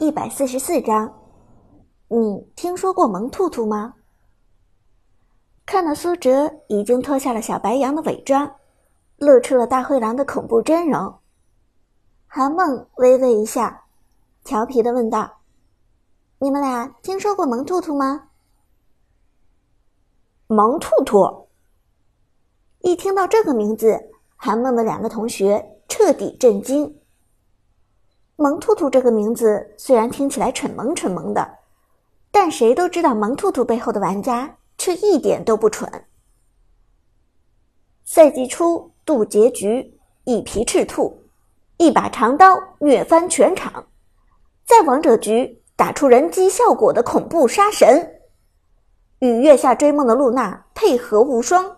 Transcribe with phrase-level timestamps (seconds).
[0.00, 1.14] 一百四十四章，
[2.08, 3.96] 你听说过萌兔兔吗？
[5.66, 8.50] 看到苏哲已经脱下了小白羊的伪装，
[9.18, 11.18] 露出了大灰狼的恐怖真容，
[12.26, 13.82] 韩梦微微一笑，
[14.42, 15.40] 调皮的问道
[16.40, 18.30] ：“你们俩听说过萌兔兔吗？”
[20.48, 21.46] 萌兔兔。
[22.80, 24.00] 一听到这个名字，
[24.34, 26.99] 韩梦的两个同学彻底震惊。
[28.40, 31.46] 萌兔兔这个名字虽然听起来蠢萌蠢萌的，
[32.30, 36.06] 但谁都知道萌兔兔背后的玩家却一点都不蠢。
[38.02, 39.92] 赛季初渡劫局，
[40.24, 41.22] 一匹赤兔，
[41.76, 43.84] 一把长刀虐翻全场，
[44.64, 48.22] 在王者局打出人机效果的恐怖杀神，
[49.18, 51.76] 与月下追梦的露娜配合无双，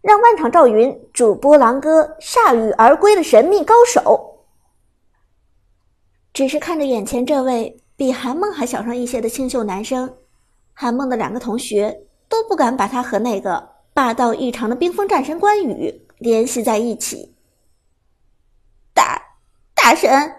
[0.00, 4.27] 让万场赵云主播狼哥铩羽而归的神秘高手。
[6.38, 10.18] 只是看着眼前这位比韩梦还小上一些的清秀男生，
[10.72, 17.34] 韩梦的两个同学都不敢把他和那个霸道异常的冰封战神关羽联系在一起。
[18.94, 19.20] 大
[19.74, 20.36] 大神，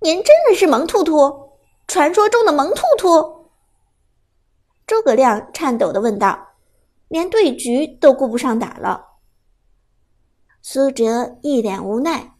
[0.00, 1.52] 您真的是萌兔兔，
[1.86, 3.50] 传说中的萌兔兔？
[4.84, 6.54] 诸葛亮颤抖的问道，
[7.06, 9.10] 连对局都顾不上打了。
[10.60, 12.32] 苏哲一脸无奈，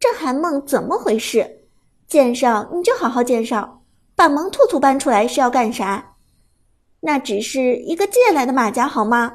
[0.00, 1.60] 这韩梦怎么回事？
[2.06, 3.82] 介绍你就好好介绍，
[4.14, 6.16] 把萌兔兔搬出来是要干啥？
[7.00, 9.32] 那只是一个借来的马甲好吗？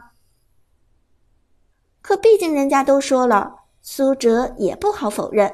[2.02, 5.53] 可毕竟人家都说了，苏哲也不好否认。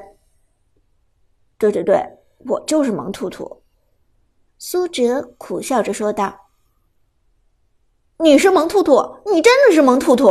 [1.58, 2.02] 对对对，
[2.46, 3.62] 我就是萌兔兔。
[4.58, 6.48] 苏哲苦笑着说道
[8.20, 10.30] ：“你是萌兔兔，你真的是萌兔兔！”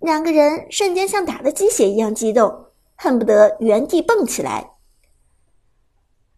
[0.00, 2.66] 两个人瞬间像打了鸡血一样激动，
[2.96, 4.71] 恨不得原地蹦起来。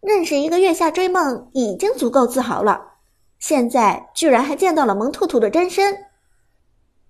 [0.05, 2.93] 认识一个月下追梦已经足够自豪了，
[3.39, 6.05] 现在居然还见到了萌兔兔的真身，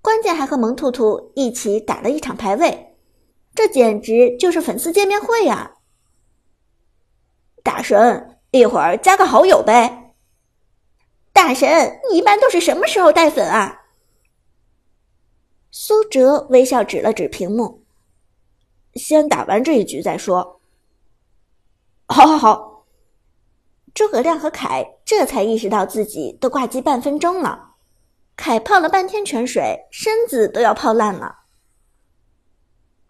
[0.02, 2.96] 关键还和萌兔兔一起打了一场排位，
[3.54, 5.74] 这简直就是粉丝见面会啊！
[7.64, 10.14] 大神，一会儿加个好友呗。
[11.34, 13.82] 大神，你一般都是什么时候带粉啊？
[15.70, 17.84] 苏哲微笑指了指屏幕，
[18.94, 20.62] 先打完这一局再说。
[22.08, 22.75] 好，好，好。
[23.96, 27.76] 诸葛亮和凯这才意识到自己都挂机半分钟了，
[28.36, 31.44] 凯泡了半天泉水，身子都要泡烂了。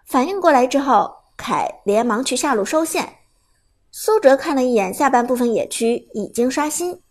[0.05, 3.15] 反应过来之后，凯连忙去下路收线。
[3.89, 7.01] 苏哲看了一眼下半部分野区已经刷新，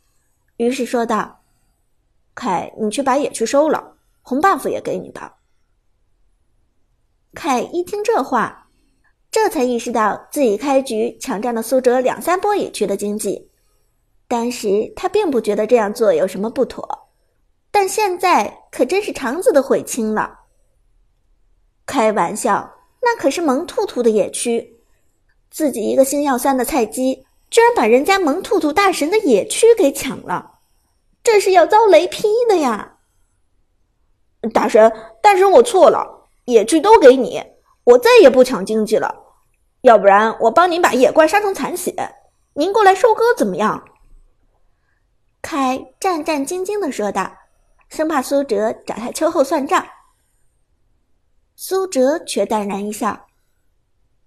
[0.59, 1.41] 于是说道
[2.37, 5.39] ：“凯，你去把野区收了，红 buff 也给你吧。”
[7.35, 8.69] 凯一听这话，
[9.33, 13.51] 这才意识到自己开局抢占了苏哲两三波野区的经济。
[14.27, 17.09] 当时他并不觉得这样做有什么不妥，
[17.71, 20.41] 但现在可真是肠子都悔青了。
[21.87, 24.81] 开玩笑，那可是萌兔兔的野区，
[25.51, 30.53] 自己一个星耀三的菜鸡，居然把人家萌兔兔大神的野区给抢了，
[31.23, 32.97] 这是要遭雷劈的呀！
[34.53, 34.91] 大神，
[35.23, 37.43] 大神，我错了，野区都给你，
[37.85, 39.15] 我再也不抢经济了。
[39.83, 41.95] 要不然我帮您把野怪杀成残血，
[42.55, 43.85] 您过来收割怎么样？
[45.57, 47.33] 凯战战兢兢的说道，
[47.89, 49.87] 生怕苏哲找他秋后算账。
[51.55, 53.27] 苏哲却淡然一笑：“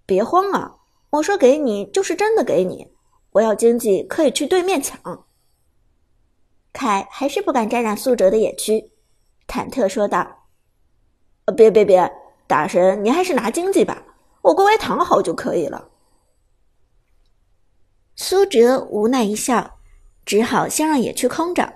[0.07, 0.77] 别慌啊，
[1.09, 2.93] 我说给你就是真的给你，
[3.31, 5.25] 我要经济可以去对面抢。”
[6.71, 8.93] 凯还是不敢沾染苏哲的野区，
[9.49, 10.45] 忐忑说道
[11.57, 12.09] ：“别别别，
[12.47, 14.01] 大神，你还是拿经济吧，
[14.43, 15.89] 我乖乖躺好就可以了。”
[18.15, 19.73] 苏哲无奈一笑。
[20.27, 21.73] 只好先让野区空着。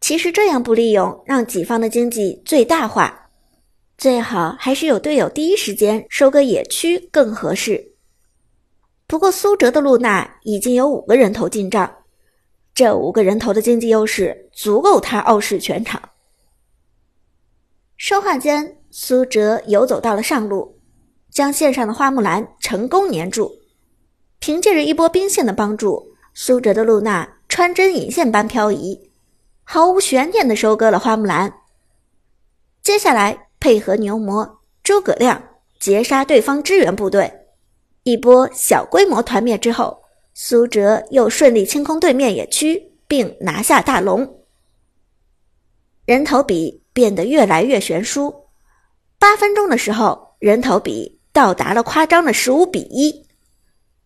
[0.00, 3.30] 其实这样不利用，让己方的经济最大化，
[3.96, 7.94] 最好还是有队友第一时间收割野区更合适。
[9.06, 11.90] 不过苏哲的露娜已经有五个人头进账，
[12.74, 16.02] 这五个人头的经济优势足够他傲视全场。
[17.96, 20.78] 说话间，苏哲游走到了上路，
[21.30, 23.50] 将线上的花木兰成功粘住。
[24.40, 27.36] 凭借着一波兵线的帮助，苏哲的露娜。
[27.52, 29.10] 穿针引线般漂移，
[29.62, 31.52] 毫无悬念的收割了花木兰。
[32.82, 37.30] 接下来配合牛魔、诸葛亮截杀对方支援部队，
[38.04, 40.02] 一波小规模团灭之后，
[40.32, 44.46] 苏哲又顺利清空对面野区，并拿下大龙。
[46.06, 48.34] 人头比变得越来越悬殊，
[49.18, 53.26] 八分钟的时候，人头比到达了夸张的十五比一。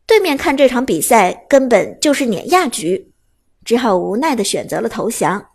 [0.04, 3.12] 对面看这场比赛根本就是碾压局，
[3.66, 5.50] 只好无奈的选择了投降。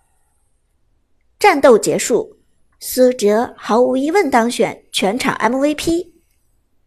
[1.40, 2.38] 战斗结束，
[2.80, 6.12] 苏哲毫无疑问当选全场 MVP。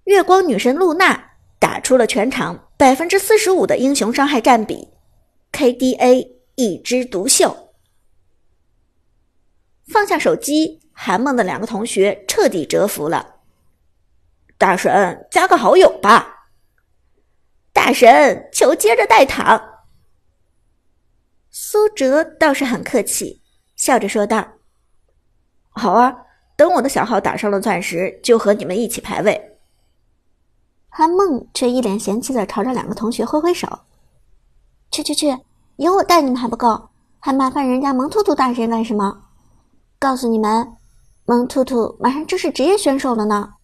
[0.05, 4.91] 月光女神露娜打出了全场百分之四十五的英雄伤害占比
[5.51, 7.73] ，KDA 一枝独秀。
[9.89, 13.37] 放下手机，韩梦的两个同学彻底折服了。
[14.59, 16.49] 大神，加个好友吧。
[17.73, 19.74] 大神，求接着带糖。
[21.57, 23.41] 苏哲倒是很客气，
[23.77, 24.45] 笑着说道
[25.71, 26.13] ：“好啊，
[26.57, 29.57] 等我的小号打上了钻石，就和你们一起排位。”
[30.91, 33.69] 韩梦却一脸嫌弃的朝着两个同学挥挥手
[34.91, 35.39] ：“去去去，
[35.77, 36.89] 有我带你们还不够，
[37.21, 39.27] 还麻烦人家萌兔兔大神干什么？
[40.01, 40.73] 告诉你们，
[41.25, 43.55] 萌兔兔马上就是职业选手了呢。”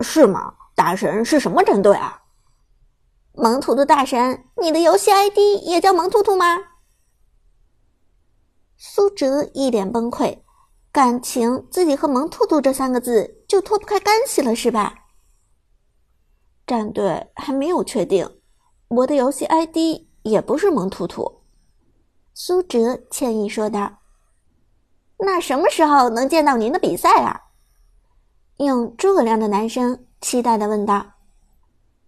[0.00, 0.54] 是吗？
[0.74, 2.22] 大神是什么战队啊？
[3.36, 6.56] 萌兔兔大神，你的游戏 ID 也叫萌兔兔吗？
[8.76, 10.38] 苏哲一脸崩溃，
[10.92, 14.94] 感情自己和萌兔兔这三个字就脱不开干系了是吧？
[16.64, 18.38] 战队还没有确定，
[18.86, 21.40] 我的游戏 ID 也不是萌兔兔。
[22.32, 23.98] 苏哲歉意说道
[25.18, 27.40] ：“那什么时候能见到您的比赛啊？”
[28.58, 31.13] 用诸葛亮的男生期待的问道：“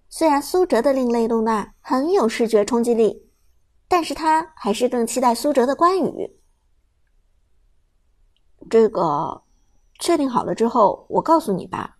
[0.08, 3.29] 虽然苏哲的另类露娜很有视觉冲击力，
[3.88, 6.38] 但是他还是更期待苏哲的关羽。
[8.70, 9.43] 这个
[9.99, 11.99] 确定好了之后，我告诉你吧，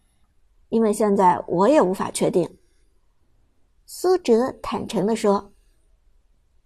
[0.69, 2.59] 因为现在我也无法确定。”
[3.85, 5.53] 苏哲坦诚的说：“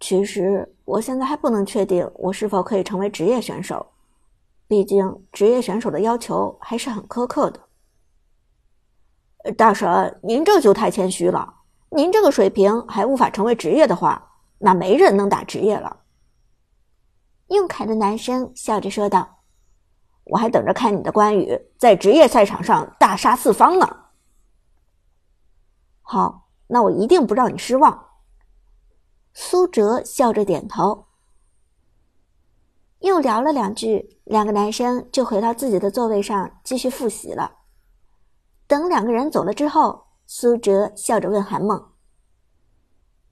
[0.00, 3.92] 其实我现在还不能确定我是否可以成为职业选手，
[4.66, 7.60] 毕竟职业选手的要求还是很苛刻的。”
[9.56, 11.54] 大神，您这就太谦虚了。
[11.90, 16.00] 您这个水平还无法成为职业的话，那没人能打职业了。
[17.48, 19.40] 用凯的男生笑着说道
[20.24, 23.96] ：“我还等着看你的关羽在职业赛场上大杀四方呢。”
[26.02, 28.06] 好，那我一定不让你失望。
[29.32, 31.06] 苏哲笑着点头。
[33.00, 37.59] 又聊了两句，两个男生就回到自己的座位上继续复习了。
[38.90, 41.92] 两个人走了之后，苏哲笑着问韩梦：“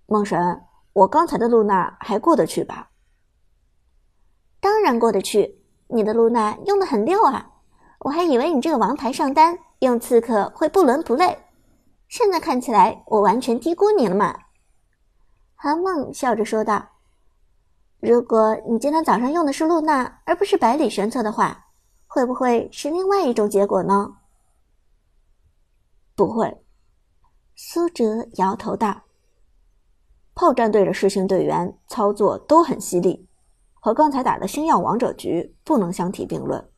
[0.06, 0.62] 梦神，
[0.92, 2.90] 我刚才的露娜还过得去吧
[4.60, 7.50] ？”“当然过得去，你的露娜用的很溜啊！
[7.98, 11.36] 我还以为你这个王牌上单用刺客会不伦不类，
[12.08, 14.38] 现在看起来我完全低估你了嘛。”
[15.56, 16.90] 韩梦笑着说道
[17.98, 21.66] ：“如果你今天早上用的是露娜而不是百里玄策的话，
[22.06, 24.14] 会不会是另外一种结果呢？”
[26.18, 26.60] 不会，
[27.54, 29.02] 苏哲摇头道
[30.34, 33.28] ：“炮战队的试训队员操作都很犀利，
[33.74, 36.68] 和刚才打的星耀王者局不能相提并论。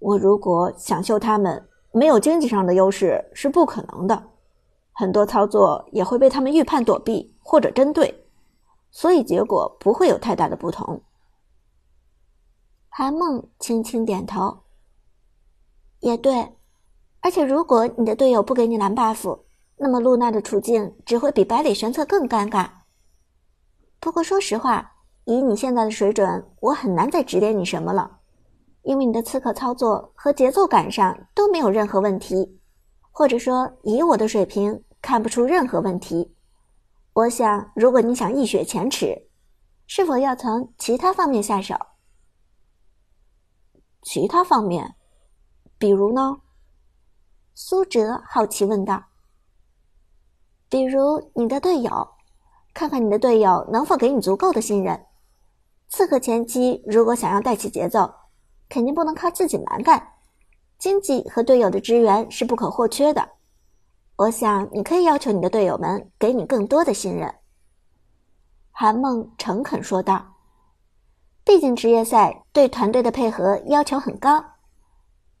[0.00, 4.30] 我如果想秀他们，没有经济上的优势是不可能的，
[4.90, 8.26] 很多操作也会被他们预判躲避或者针对，
[8.90, 11.00] 所以结果不会有太大的不同。”
[12.90, 14.64] 韩梦轻轻点头
[16.00, 16.54] ：“也对。”
[17.26, 19.40] 而且，如果你的队友不给你蓝 buff，
[19.78, 22.70] 那么露娜的处境只会比百里玄策更尴尬。
[23.98, 24.92] 不过，说实话，
[25.24, 28.20] 以你现在的水准，我很难再指点你什么了，
[28.82, 32.60] 因为你的刺客操作和节奏感上都没有任何问题，
[33.10, 36.32] 或者说，以我的水平看不出任何问题。
[37.12, 39.26] 我想，如果你想一雪前耻，
[39.88, 41.74] 是否要从其他方面下手？
[44.02, 44.94] 其他方面，
[45.76, 46.36] 比如呢？
[47.58, 49.02] 苏哲好奇问道
[50.68, 52.06] ：“比如你的队友，
[52.74, 55.06] 看看你的队友能否给你足够的信任。
[55.88, 58.12] 刺客前期如果想要带起节奏，
[58.68, 60.06] 肯定不能靠自己蛮干，
[60.78, 63.26] 经济和队友的支援是不可或缺的。
[64.16, 67.34] 我想你可以要求你的队友们给你更多的信任。”
[68.70, 70.34] 韩梦诚恳说道
[71.42, 74.44] ：“毕竟职业赛对团队的配合要求很高。”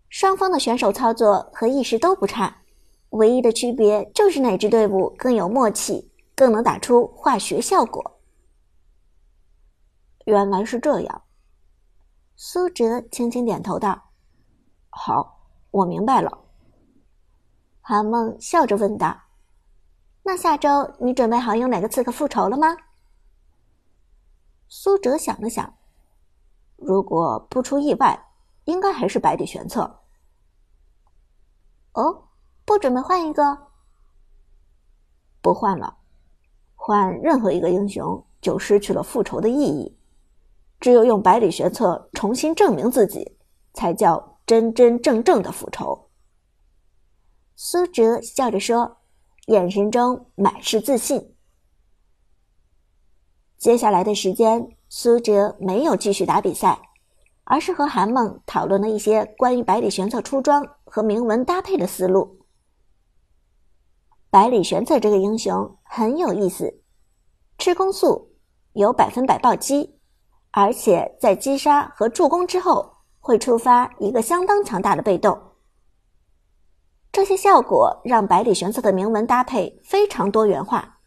[0.08, 2.62] 双方的选手操作和意识都不差，
[3.10, 8.18] 唯一的区别就是哪支队伍更有默契，更能打出化学效果。
[10.24, 11.22] 原来是这样，
[12.34, 14.10] 苏哲轻轻点头道
[14.90, 16.38] ：“好，我明白了。”
[17.82, 19.16] 韩梦笑着问道
[20.22, 22.76] ：“那下周你准备好用哪个刺客复仇了吗？”
[24.68, 25.74] 苏哲想了想，
[26.76, 28.25] 如果不出意外。
[28.66, 30.02] 应该还是百里玄策。
[31.94, 32.28] 哦，
[32.64, 33.42] 不准备换一个？
[35.40, 35.96] 不换了，
[36.74, 39.98] 换任何一个英雄就失去了复仇的意义。
[40.78, 43.38] 只有用百里玄策重新证明自己，
[43.72, 46.10] 才叫真真正正的复仇。
[47.54, 48.98] 苏哲笑着说，
[49.46, 51.34] 眼神中满是自信。
[53.56, 56.85] 接下来的时间，苏哲没有继续打比赛，
[57.48, 62.40] 而是和韩梦讨论了一些关于百里玄策出装和铭文搭配的思路。
[64.30, 66.82] 百里玄策这个英雄很有意思，
[67.56, 68.32] 吃攻速，
[68.72, 69.98] 有百分百暴击，
[70.50, 75.40] 而且在击杀和助攻之后会触发一个相当强大的被动。
[77.12, 80.98] 这些效果让百里玄策的铭文搭配非常多元化，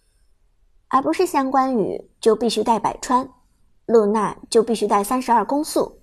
[0.87, 3.29] 而不是像关羽就必须带百穿，
[3.85, 5.98] 露娜就必须带三十二攻速。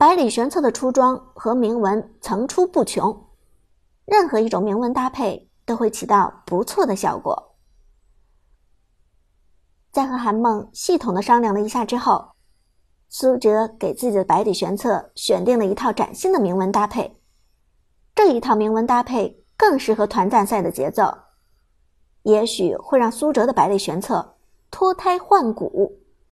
[0.00, 3.14] 百里玄策的出装和铭文层出不穷，
[4.06, 7.58] 任何一种铭文搭配都会起到不错的效果。
[9.92, 12.30] 在和韩梦系统的商量了一下之后，
[13.10, 17.20] 苏哲给自己的百里玄策选定了一套崭新的铭文搭配。
[18.14, 21.12] 这一套铭文搭配更适合团战赛的节奏，
[22.22, 24.38] 也许会让苏哲的百里玄策
[24.70, 25.99] 脱胎换骨。